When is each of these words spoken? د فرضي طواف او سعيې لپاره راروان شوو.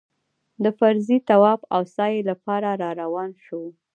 د 0.63 0.65
فرضي 0.77 1.17
طواف 1.29 1.59
او 1.75 1.81
سعيې 1.95 2.21
لپاره 2.29 2.69
راروان 2.83 3.31
شوو. 3.43 3.67